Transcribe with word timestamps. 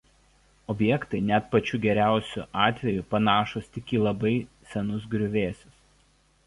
Objektai 0.73 1.19
net 1.25 1.51
pačiu 1.51 1.79
geriausiu 1.83 2.47
atveju 2.63 3.05
panašūs 3.13 3.71
tik 3.77 3.95
į 3.99 4.03
labai 4.09 4.35
senus 4.75 5.09
griuvėsius. 5.15 5.81